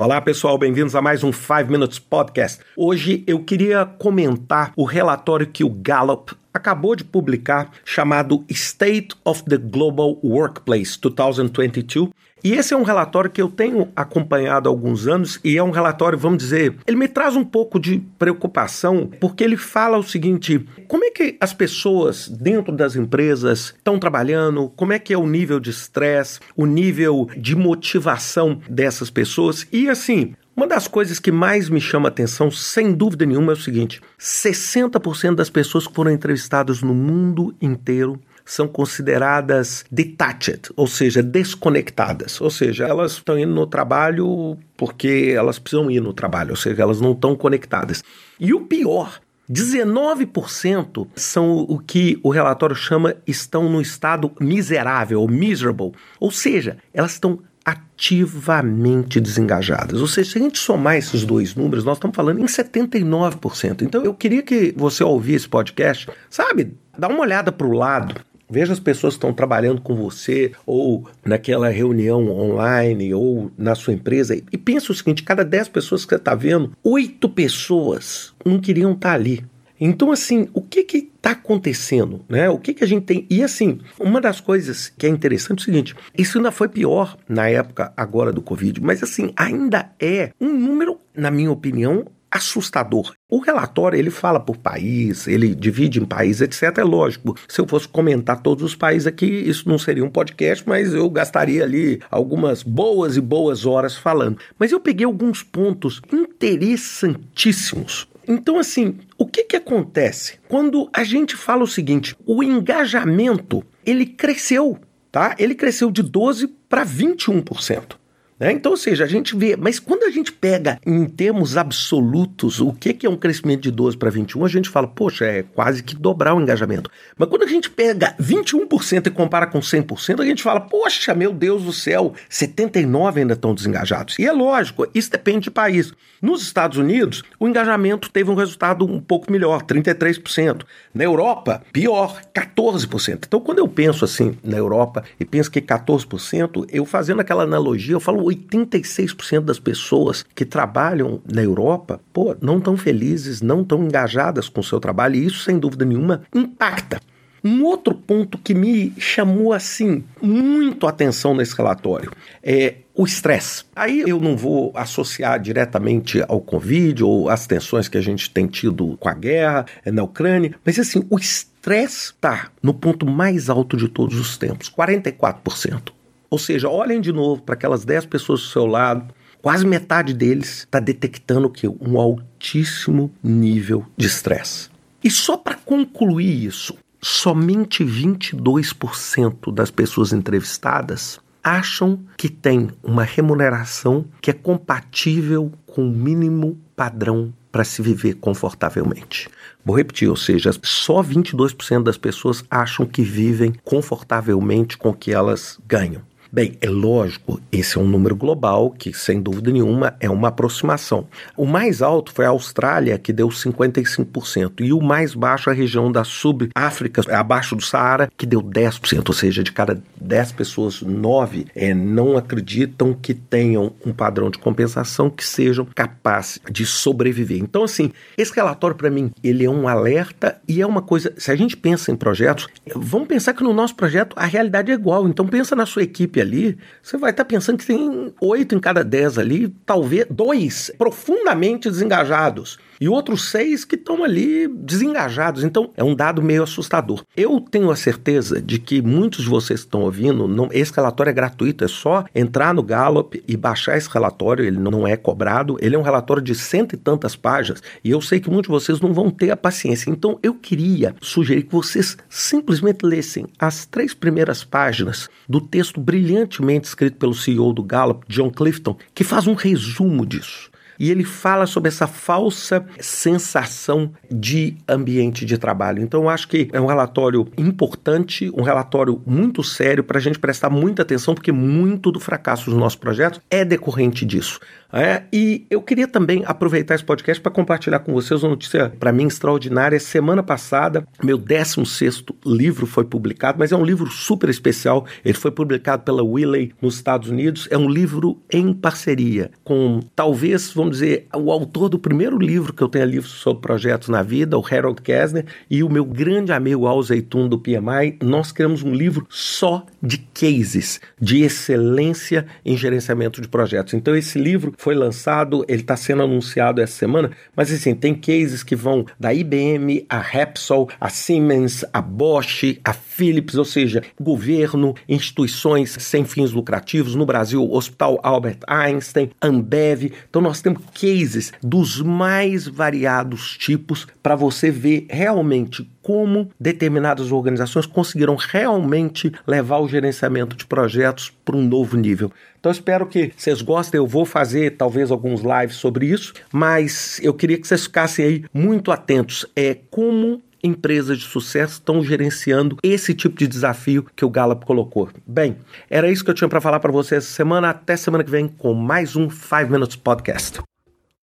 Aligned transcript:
Olá 0.00 0.18
pessoal, 0.18 0.56
bem-vindos 0.56 0.94
a 0.94 1.02
mais 1.02 1.22
um 1.22 1.30
5 1.30 1.70
Minutes 1.70 1.98
Podcast. 1.98 2.62
Hoje 2.74 3.22
eu 3.26 3.44
queria 3.44 3.84
comentar 3.84 4.72
o 4.74 4.84
relatório 4.84 5.46
que 5.46 5.62
o 5.62 5.68
Gallup 5.68 6.34
acabou 6.52 6.94
de 6.96 7.04
publicar 7.04 7.70
chamado 7.84 8.44
State 8.48 9.14
of 9.24 9.44
the 9.44 9.56
Global 9.56 10.18
Workplace 10.22 10.98
2022 11.00 12.10
e 12.42 12.54
esse 12.54 12.72
é 12.72 12.76
um 12.76 12.82
relatório 12.82 13.30
que 13.30 13.40
eu 13.40 13.48
tenho 13.48 13.88
acompanhado 13.94 14.68
há 14.68 14.72
alguns 14.72 15.06
anos 15.06 15.38
e 15.44 15.58
é 15.58 15.62
um 15.62 15.70
relatório, 15.70 16.18
vamos 16.18 16.38
dizer, 16.38 16.74
ele 16.86 16.96
me 16.96 17.06
traz 17.06 17.36
um 17.36 17.44
pouco 17.44 17.78
de 17.78 18.02
preocupação 18.18 19.10
porque 19.20 19.44
ele 19.44 19.58
fala 19.58 19.98
o 19.98 20.02
seguinte: 20.02 20.66
como 20.88 21.04
é 21.04 21.10
que 21.10 21.36
as 21.38 21.52
pessoas 21.52 22.28
dentro 22.28 22.74
das 22.74 22.96
empresas 22.96 23.74
estão 23.76 23.98
trabalhando, 23.98 24.72
como 24.74 24.92
é 24.92 24.98
que 24.98 25.12
é 25.12 25.18
o 25.18 25.26
nível 25.26 25.60
de 25.60 25.70
estresse, 25.70 26.40
o 26.56 26.64
nível 26.64 27.28
de 27.36 27.54
motivação 27.54 28.60
dessas 28.68 29.10
pessoas 29.10 29.66
e 29.70 29.88
assim. 29.88 30.34
Uma 30.60 30.66
das 30.66 30.86
coisas 30.86 31.18
que 31.18 31.32
mais 31.32 31.70
me 31.70 31.80
chama 31.80 32.08
atenção, 32.08 32.50
sem 32.50 32.92
dúvida 32.92 33.24
nenhuma, 33.24 33.52
é 33.52 33.54
o 33.54 33.58
seguinte: 33.58 33.98
60% 34.20 35.34
das 35.34 35.48
pessoas 35.48 35.86
que 35.86 35.94
foram 35.94 36.10
entrevistadas 36.10 36.82
no 36.82 36.92
mundo 36.92 37.54
inteiro 37.62 38.20
são 38.44 38.68
consideradas 38.68 39.86
detached, 39.90 40.70
ou 40.76 40.86
seja, 40.86 41.22
desconectadas. 41.22 42.38
Ou 42.42 42.50
seja, 42.50 42.84
elas 42.84 43.12
estão 43.12 43.38
indo 43.38 43.54
no 43.54 43.66
trabalho 43.66 44.58
porque 44.76 45.32
elas 45.34 45.58
precisam 45.58 45.90
ir 45.90 46.02
no 46.02 46.12
trabalho, 46.12 46.50
ou 46.50 46.56
seja, 46.56 46.82
elas 46.82 47.00
não 47.00 47.12
estão 47.12 47.34
conectadas. 47.34 48.04
E 48.38 48.52
o 48.52 48.60
pior, 48.66 49.18
19% 49.50 51.08
são 51.16 51.60
o 51.60 51.78
que 51.78 52.20
o 52.22 52.28
relatório 52.28 52.76
chama 52.76 53.16
estão 53.26 53.66
no 53.66 53.80
estado 53.80 54.30
miserável, 54.38 55.26
miserable. 55.26 55.92
Ou 56.20 56.30
seja, 56.30 56.76
elas 56.92 57.12
estão 57.12 57.40
ativamente 57.64 59.20
desengajadas. 59.20 60.00
Ou 60.00 60.06
seja, 60.06 60.32
se 60.32 60.38
a 60.38 60.40
gente 60.40 60.58
somar 60.58 60.96
esses 60.96 61.24
dois 61.24 61.54
números, 61.54 61.84
nós 61.84 61.98
estamos 61.98 62.16
falando 62.16 62.40
em 62.40 62.46
79%. 62.46 63.82
Então 63.82 64.02
eu 64.02 64.14
queria 64.14 64.42
que 64.42 64.74
você 64.76 65.04
ouvir 65.04 65.34
esse 65.34 65.48
podcast, 65.48 66.08
sabe, 66.28 66.74
dá 66.98 67.08
uma 67.08 67.20
olhada 67.20 67.52
para 67.52 67.66
o 67.66 67.72
lado, 67.72 68.14
Veja 68.50 68.72
as 68.72 68.80
pessoas 68.80 69.14
que 69.14 69.18
estão 69.18 69.32
trabalhando 69.32 69.80
com 69.80 69.94
você, 69.94 70.50
ou 70.66 71.08
naquela 71.24 71.68
reunião 71.68 72.28
online, 72.28 73.14
ou 73.14 73.52
na 73.56 73.76
sua 73.76 73.94
empresa, 73.94 74.34
e 74.34 74.58
pense 74.58 74.90
o 74.90 74.94
seguinte: 74.94 75.22
cada 75.22 75.44
10 75.44 75.68
pessoas 75.68 76.04
que 76.04 76.10
você 76.10 76.16
está 76.16 76.34
vendo, 76.34 76.72
8 76.82 77.28
pessoas 77.28 78.34
não 78.44 78.58
queriam 78.58 78.90
estar 78.90 79.10
tá 79.10 79.14
ali. 79.14 79.44
Então, 79.80 80.12
assim, 80.12 80.48
o 80.52 80.60
que 80.60 80.80
está 80.98 81.30
acontecendo? 81.30 82.24
Né? 82.28 82.50
O 82.50 82.58
que, 82.58 82.74
que 82.74 82.84
a 82.84 82.86
gente 82.86 83.04
tem? 83.04 83.26
E, 83.30 83.42
assim, 83.42 83.80
uma 83.98 84.20
das 84.20 84.40
coisas 84.40 84.88
que 84.88 85.06
é 85.06 85.08
interessante 85.08 85.60
é 85.60 85.62
o 85.62 85.64
seguinte: 85.64 85.96
isso 86.16 86.38
ainda 86.38 86.52
foi 86.52 86.68
pior 86.68 87.16
na 87.28 87.48
época 87.48 87.92
agora 87.96 88.32
do 88.32 88.42
Covid, 88.42 88.80
mas, 88.82 89.02
assim, 89.02 89.32
ainda 89.36 89.90
é 89.98 90.32
um 90.40 90.52
número, 90.52 90.98
na 91.14 91.30
minha 91.30 91.50
opinião, 91.50 92.04
assustador. 92.30 93.12
O 93.28 93.38
relatório 93.38 93.98
ele 93.98 94.10
fala 94.10 94.38
por 94.38 94.56
país, 94.56 95.26
ele 95.26 95.54
divide 95.54 96.00
em 96.00 96.04
países, 96.04 96.42
etc. 96.42 96.78
É 96.78 96.84
lógico. 96.84 97.36
Se 97.48 97.60
eu 97.60 97.66
fosse 97.66 97.88
comentar 97.88 98.40
todos 98.40 98.62
os 98.62 98.76
países 98.76 99.06
aqui, 99.06 99.26
isso 99.26 99.68
não 99.68 99.78
seria 99.78 100.04
um 100.04 100.10
podcast, 100.10 100.66
mas 100.68 100.94
eu 100.94 101.10
gastaria 101.10 101.64
ali 101.64 102.00
algumas 102.10 102.62
boas 102.62 103.16
e 103.16 103.20
boas 103.20 103.66
horas 103.66 103.96
falando. 103.96 104.38
Mas 104.58 104.70
eu 104.70 104.78
peguei 104.78 105.04
alguns 105.04 105.42
pontos 105.42 106.00
interessantíssimos. 106.12 108.09
Então, 108.30 108.60
assim, 108.60 108.96
o 109.18 109.26
que, 109.26 109.42
que 109.42 109.56
acontece 109.56 110.38
quando 110.46 110.88
a 110.92 111.02
gente 111.02 111.36
fala 111.36 111.64
o 111.64 111.66
seguinte: 111.66 112.14
o 112.24 112.44
engajamento 112.44 113.64
ele 113.84 114.06
cresceu, 114.06 114.78
tá? 115.10 115.34
Ele 115.36 115.52
cresceu 115.52 115.90
de 115.90 116.00
12 116.00 116.46
para 116.68 116.86
21%. 116.86 117.96
Né? 118.40 118.52
Então, 118.52 118.72
ou 118.72 118.76
seja, 118.78 119.04
a 119.04 119.06
gente 119.06 119.36
vê, 119.36 119.54
mas 119.54 119.78
quando 119.78 120.04
a 120.04 120.10
gente 120.10 120.32
pega 120.32 120.80
em 120.86 121.04
termos 121.04 121.58
absolutos 121.58 122.58
o 122.58 122.72
que, 122.72 122.94
que 122.94 123.06
é 123.06 123.10
um 123.10 123.16
crescimento 123.16 123.60
de 123.60 123.70
12 123.70 123.98
para 123.98 124.08
21, 124.08 124.44
a 124.46 124.48
gente 124.48 124.70
fala, 124.70 124.88
poxa, 124.88 125.26
é 125.26 125.42
quase 125.42 125.82
que 125.82 125.94
dobrar 125.94 126.34
o 126.34 126.40
engajamento. 126.40 126.90
Mas 127.18 127.28
quando 127.28 127.42
a 127.42 127.46
gente 127.46 127.68
pega 127.68 128.14
21% 128.18 129.06
e 129.06 129.10
compara 129.10 129.46
com 129.46 129.60
100%, 129.60 130.20
a 130.20 130.24
gente 130.24 130.42
fala, 130.42 130.60
poxa, 130.60 131.14
meu 131.14 131.34
Deus 131.34 131.64
do 131.64 131.72
céu, 131.72 132.14
79 132.30 133.20
ainda 133.20 133.34
estão 133.34 133.54
desengajados. 133.54 134.18
E 134.18 134.24
é 134.24 134.32
lógico, 134.32 134.86
isso 134.94 135.10
depende 135.10 135.44
de 135.44 135.50
país. 135.50 135.92
Nos 136.22 136.42
Estados 136.42 136.78
Unidos, 136.78 137.22
o 137.38 137.46
engajamento 137.46 138.10
teve 138.10 138.30
um 138.30 138.34
resultado 138.34 138.84
um 138.84 139.00
pouco 139.00 139.30
melhor, 139.30 139.62
33%. 139.62 140.62
Na 140.94 141.04
Europa, 141.04 141.62
pior, 141.72 142.20
14%. 142.34 143.24
Então, 143.26 143.40
quando 143.40 143.58
eu 143.58 143.68
penso 143.68 144.04
assim 144.04 144.36
na 144.42 144.56
Europa 144.56 145.04
e 145.18 145.24
penso 145.24 145.50
que 145.50 145.60
14%, 145.60 146.66
eu 146.70 146.84
fazendo 146.84 147.20
aquela 147.20 147.44
analogia, 147.44 147.94
eu 147.94 148.00
falo 148.00 148.29
86% 148.30 149.40
das 149.40 149.58
pessoas 149.58 150.24
que 150.34 150.44
trabalham 150.44 151.20
na 151.30 151.42
Europa, 151.42 152.00
pô, 152.12 152.36
não 152.40 152.58
estão 152.58 152.76
felizes, 152.76 153.42
não 153.42 153.62
estão 153.62 153.84
engajadas 153.84 154.48
com 154.48 154.60
o 154.60 154.64
seu 154.64 154.80
trabalho, 154.80 155.16
e 155.16 155.26
isso, 155.26 155.44
sem 155.44 155.58
dúvida 155.58 155.84
nenhuma, 155.84 156.22
impacta. 156.34 157.00
Um 157.42 157.64
outro 157.64 157.94
ponto 157.94 158.36
que 158.36 158.52
me 158.54 158.92
chamou 158.98 159.52
assim 159.52 160.04
muito 160.20 160.86
atenção 160.86 161.34
nesse 161.34 161.56
relatório 161.56 162.12
é 162.42 162.76
o 162.94 163.06
estresse. 163.06 163.64
Aí 163.74 164.04
eu 164.06 164.20
não 164.20 164.36
vou 164.36 164.72
associar 164.74 165.40
diretamente 165.40 166.22
ao 166.28 166.38
Covid 166.40 167.02
ou 167.02 167.30
às 167.30 167.46
tensões 167.46 167.88
que 167.88 167.96
a 167.96 168.00
gente 168.02 168.28
tem 168.28 168.46
tido 168.46 168.94
com 168.98 169.08
a 169.08 169.14
guerra 169.14 169.64
na 169.86 170.02
Ucrânia, 170.02 170.54
mas 170.64 170.78
assim, 170.78 171.06
o 171.08 171.18
estresse 171.18 172.12
está 172.12 172.50
no 172.62 172.74
ponto 172.74 173.06
mais 173.06 173.48
alto 173.48 173.74
de 173.74 173.88
todos 173.88 174.18
os 174.18 174.36
tempos, 174.36 174.70
44%. 174.70 175.92
Ou 176.30 176.38
seja, 176.38 176.68
olhem 176.68 177.00
de 177.00 177.12
novo 177.12 177.42
para 177.42 177.54
aquelas 177.54 177.84
10 177.84 178.06
pessoas 178.06 178.40
do 178.40 178.46
seu 178.46 178.64
lado, 178.64 179.12
quase 179.42 179.66
metade 179.66 180.14
deles 180.14 180.60
está 180.60 180.78
detectando 180.78 181.48
o 181.48 181.50
que 181.50 181.66
um 181.66 181.98
altíssimo 181.98 183.10
nível 183.22 183.84
de 183.96 184.06
estresse. 184.06 184.70
E 185.02 185.10
só 185.10 185.36
para 185.36 185.56
concluir 185.56 186.44
isso, 186.44 186.76
somente 187.02 187.84
22% 187.84 189.52
das 189.52 189.70
pessoas 189.70 190.12
entrevistadas 190.12 191.18
acham 191.42 191.98
que 192.16 192.28
tem 192.28 192.68
uma 192.82 193.02
remuneração 193.02 194.04
que 194.20 194.30
é 194.30 194.34
compatível 194.34 195.50
com 195.66 195.88
o 195.88 195.90
mínimo 195.90 196.58
padrão 196.76 197.32
para 197.50 197.64
se 197.64 197.82
viver 197.82 198.14
confortavelmente. 198.14 199.28
Vou 199.64 199.76
repetir, 199.76 200.08
ou 200.08 200.16
seja, 200.16 200.50
só 200.62 201.02
22% 201.02 201.82
das 201.82 201.96
pessoas 201.96 202.44
acham 202.50 202.86
que 202.86 203.02
vivem 203.02 203.54
confortavelmente 203.64 204.78
com 204.78 204.90
o 204.90 204.94
que 204.94 205.12
elas 205.12 205.58
ganham. 205.66 206.02
Bem, 206.32 206.56
é 206.60 206.70
lógico, 206.70 207.40
esse 207.50 207.76
é 207.76 207.80
um 207.80 207.88
número 207.88 208.14
global 208.14 208.70
que, 208.70 208.92
sem 208.92 209.20
dúvida 209.20 209.50
nenhuma, 209.50 209.96
é 209.98 210.08
uma 210.08 210.28
aproximação. 210.28 211.08
O 211.36 211.44
mais 211.44 211.82
alto 211.82 212.12
foi 212.12 212.24
a 212.24 212.28
Austrália, 212.28 212.96
que 212.98 213.12
deu 213.12 213.26
55%, 213.26 214.60
e 214.60 214.72
o 214.72 214.80
mais 214.80 215.12
baixo 215.12 215.50
a 215.50 215.52
região 215.52 215.90
da 215.90 216.04
Sub-África, 216.04 217.02
abaixo 217.12 217.56
do 217.56 217.64
Saara, 217.64 218.08
que 218.16 218.24
deu 218.24 218.40
10%, 218.40 219.08
ou 219.08 219.12
seja, 219.12 219.42
de 219.42 219.50
cada 219.50 219.82
10 220.00 220.30
pessoas, 220.30 220.82
9 220.82 221.46
é, 221.52 221.74
não 221.74 222.16
acreditam 222.16 222.94
que 222.94 223.12
tenham 223.12 223.72
um 223.84 223.92
padrão 223.92 224.30
de 224.30 224.38
compensação 224.38 225.10
que 225.10 225.26
sejam 225.26 225.66
capazes 225.74 226.38
de 226.48 226.64
sobreviver. 226.64 227.38
Então, 227.38 227.64
assim, 227.64 227.90
esse 228.16 228.32
relatório, 228.32 228.76
para 228.76 228.88
mim, 228.88 229.10
ele 229.24 229.44
é 229.44 229.50
um 229.50 229.66
alerta 229.66 230.40
e 230.46 230.62
é 230.62 230.66
uma 230.66 230.80
coisa. 230.80 231.12
Se 231.16 231.32
a 231.32 231.34
gente 231.34 231.56
pensa 231.56 231.90
em 231.90 231.96
projetos, 231.96 232.46
vamos 232.72 233.08
pensar 233.08 233.34
que 233.34 233.42
no 233.42 233.52
nosso 233.52 233.74
projeto 233.74 234.14
a 234.14 234.26
realidade 234.26 234.70
é 234.70 234.74
igual. 234.74 235.08
Então, 235.08 235.26
pensa 235.26 235.56
na 235.56 235.66
sua 235.66 235.82
equipe 235.82 236.19
ali, 236.20 236.58
você 236.82 236.96
vai 236.96 237.10
estar 237.10 237.24
tá 237.24 237.28
pensando 237.28 237.58
que 237.58 237.66
tem 237.66 238.14
oito 238.20 238.54
em 238.54 238.60
cada 238.60 238.84
dez 238.84 239.18
ali, 239.18 239.48
talvez 239.64 240.06
dois 240.10 240.70
profundamente 240.76 241.68
desengajados 241.70 242.58
e 242.80 242.88
outros 242.88 243.28
seis 243.30 243.64
que 243.64 243.74
estão 243.74 244.02
ali 244.02 244.48
desengajados. 244.48 245.44
Então 245.44 245.70
é 245.76 245.84
um 245.84 245.94
dado 245.94 246.22
meio 246.22 246.42
assustador. 246.42 247.04
Eu 247.16 247.40
tenho 247.40 247.70
a 247.70 247.76
certeza 247.76 248.40
de 248.40 248.58
que 248.58 248.80
muitos 248.80 249.24
de 249.24 249.30
vocês 249.30 249.60
que 249.60 249.66
estão 249.66 249.82
ouvindo, 249.82 250.26
não, 250.26 250.48
esse 250.50 250.72
relatório 250.72 251.10
é 251.10 251.14
gratuito, 251.14 251.64
é 251.64 251.68
só 251.68 252.04
entrar 252.14 252.54
no 252.54 252.62
Gallup 252.62 253.22
e 253.26 253.36
baixar 253.36 253.76
esse 253.76 253.88
relatório, 253.88 254.44
ele 254.44 254.58
não 254.58 254.86
é 254.86 254.96
cobrado, 254.96 255.56
ele 255.60 255.76
é 255.76 255.78
um 255.78 255.82
relatório 255.82 256.22
de 256.22 256.34
cento 256.34 256.74
e 256.74 256.78
tantas 256.78 257.14
páginas 257.14 257.62
e 257.84 257.90
eu 257.90 258.00
sei 258.00 258.20
que 258.20 258.30
muitos 258.30 258.48
de 258.48 258.52
vocês 258.52 258.80
não 258.80 258.92
vão 258.94 259.10
ter 259.10 259.30
a 259.30 259.36
paciência. 259.36 259.90
Então 259.90 260.18
eu 260.22 260.34
queria 260.34 260.94
sugerir 261.00 261.42
que 261.42 261.52
vocês 261.52 261.96
simplesmente 262.08 262.84
lessem 262.84 263.26
as 263.38 263.66
três 263.66 263.92
primeiras 263.92 264.42
páginas 264.44 265.08
do 265.28 265.40
texto 265.40 265.80
brilhantemente 265.80 266.68
escrito 266.68 266.96
pelo 266.96 267.14
CEO 267.14 267.52
do 267.52 267.62
Gallup, 267.62 268.04
John 268.08 268.30
Clifton, 268.30 268.76
que 268.94 269.04
faz 269.04 269.26
um 269.26 269.34
resumo 269.34 270.06
disso. 270.06 270.49
E 270.80 270.90
ele 270.90 271.04
fala 271.04 271.46
sobre 271.46 271.68
essa 271.68 271.86
falsa 271.86 272.64
sensação 272.80 273.92
de 274.10 274.56
ambiente 274.66 275.26
de 275.26 275.36
trabalho. 275.36 275.82
Então, 275.82 276.04
eu 276.04 276.08
acho 276.08 276.26
que 276.26 276.48
é 276.54 276.60
um 276.60 276.64
relatório 276.64 277.28
importante, 277.36 278.32
um 278.34 278.42
relatório 278.42 279.02
muito 279.06 279.44
sério 279.44 279.84
para 279.84 279.98
a 279.98 280.00
gente 280.00 280.18
prestar 280.18 280.48
muita 280.48 280.80
atenção, 280.80 281.14
porque 281.14 281.30
muito 281.30 281.92
do 281.92 282.00
fracasso 282.00 282.46
dos 282.48 282.58
nossos 282.58 282.78
projetos 282.78 283.20
é 283.30 283.44
decorrente 283.44 284.06
disso. 284.06 284.40
É, 284.72 285.02
e 285.12 285.46
eu 285.50 285.60
queria 285.60 285.88
também 285.88 286.22
aproveitar 286.24 286.74
esse 286.74 286.84
podcast 286.84 287.20
para 287.20 287.32
compartilhar 287.32 287.80
com 287.80 287.92
vocês 287.92 288.22
uma 288.22 288.30
notícia 288.30 288.72
para 288.78 288.92
mim 288.92 289.06
extraordinária. 289.06 289.78
Semana 289.80 290.22
passada, 290.22 290.86
meu 291.02 291.18
16 291.18 292.04
livro 292.24 292.66
foi 292.66 292.84
publicado, 292.84 293.38
mas 293.38 293.52
é 293.52 293.56
um 293.56 293.64
livro 293.64 293.90
super 293.90 294.30
especial. 294.30 294.86
Ele 295.04 295.16
foi 295.16 295.30
publicado 295.30 295.82
pela 295.82 296.02
Wiley 296.02 296.52
nos 296.62 296.76
Estados 296.76 297.08
Unidos. 297.08 297.48
É 297.50 297.58
um 297.58 297.68
livro 297.68 298.22
em 298.32 298.52
parceria 298.52 299.30
com, 299.42 299.80
talvez, 299.94 300.52
vamos 300.70 300.78
dizer, 300.78 301.08
o 301.14 301.32
autor 301.32 301.68
do 301.68 301.78
primeiro 301.78 302.16
livro 302.16 302.52
que 302.52 302.62
eu 302.62 302.68
tenho 302.68 302.84
livro 302.84 303.08
sobre 303.08 303.42
projetos 303.42 303.88
na 303.88 304.02
vida, 304.02 304.38
o 304.38 304.44
Harold 304.48 304.80
Kessner, 304.80 305.24
e 305.50 305.64
o 305.64 305.68
meu 305.68 305.84
grande 305.84 306.32
amigo 306.32 306.66
Al 306.66 306.80
Zeitun 306.80 307.28
do 307.28 307.38
PMI. 307.38 307.98
Nós 308.00 308.30
criamos 308.30 308.62
um 308.62 308.72
livro 308.72 309.06
só 309.10 309.66
de 309.82 309.98
cases 309.98 310.80
de 311.00 311.22
excelência 311.22 312.26
em 312.44 312.56
gerenciamento 312.56 313.20
de 313.20 313.26
projetos. 313.26 313.74
Então, 313.74 313.96
esse 313.96 314.18
livro 314.18 314.54
foi 314.56 314.74
lançado, 314.74 315.44
ele 315.48 315.62
está 315.62 315.76
sendo 315.76 316.02
anunciado 316.02 316.60
essa 316.60 316.74
semana, 316.74 317.10
mas 317.34 317.52
assim, 317.52 317.74
tem 317.74 317.94
cases 317.94 318.44
que 318.44 318.54
vão 318.54 318.86
da 318.98 319.12
IBM, 319.12 319.84
a 319.88 319.98
Repsol, 319.98 320.68
a 320.80 320.88
Siemens, 320.88 321.64
a 321.72 321.82
Bosch, 321.82 322.60
a 322.64 322.72
Philips, 322.72 323.34
ou 323.34 323.44
seja, 323.44 323.82
governo, 324.00 324.74
instituições 324.88 325.76
sem 325.80 326.04
fins 326.04 326.30
lucrativos, 326.30 326.94
no 326.94 327.06
Brasil, 327.06 327.50
Hospital 327.50 327.98
Albert 328.02 328.38
Einstein, 328.46 329.10
Ambev. 329.20 329.92
Então 330.08 330.22
nós 330.22 330.40
temos 330.40 330.59
cases 330.60 331.32
dos 331.42 331.80
mais 331.80 332.46
variados 332.46 333.36
tipos 333.36 333.86
para 334.02 334.14
você 334.14 334.50
ver 334.50 334.86
realmente 334.88 335.68
como 335.82 336.30
determinadas 336.38 337.10
organizações 337.10 337.66
conseguiram 337.66 338.16
realmente 338.16 339.12
levar 339.26 339.58
o 339.58 339.68
gerenciamento 339.68 340.36
de 340.36 340.46
projetos 340.46 341.10
para 341.24 341.36
um 341.36 341.42
novo 341.46 341.76
nível. 341.76 342.12
Então 342.38 342.52
espero 342.52 342.86
que 342.86 343.12
vocês 343.16 343.42
gostem. 343.42 343.78
Eu 343.78 343.86
vou 343.86 344.04
fazer 344.04 344.56
talvez 344.56 344.90
alguns 344.90 345.20
lives 345.20 345.56
sobre 345.56 345.86
isso, 345.86 346.14
mas 346.32 347.00
eu 347.02 347.12
queria 347.12 347.38
que 347.38 347.46
vocês 347.46 347.64
ficassem 347.64 348.04
aí 348.04 348.24
muito 348.32 348.70
atentos. 348.70 349.26
É 349.34 349.56
como 349.70 350.22
empresas 350.42 350.98
de 350.98 351.04
sucesso 351.04 351.54
estão 351.54 351.82
gerenciando 351.82 352.56
esse 352.62 352.94
tipo 352.94 353.16
de 353.16 353.26
desafio 353.26 353.84
que 353.94 354.04
o 354.04 354.10
Gallup 354.10 354.44
colocou. 354.44 354.88
Bem, 355.06 355.36
era 355.68 355.90
isso 355.90 356.04
que 356.04 356.10
eu 356.10 356.14
tinha 356.14 356.28
para 356.28 356.40
falar 356.40 356.60
para 356.60 356.72
vocês 356.72 357.04
essa 357.04 357.14
semana. 357.14 357.50
Até 357.50 357.76
semana 357.76 358.04
que 358.04 358.10
vem 358.10 358.28
com 358.28 358.54
mais 358.54 358.96
um 358.96 359.10
5 359.10 359.50
Minutes 359.50 359.76
Podcast. 359.76 360.40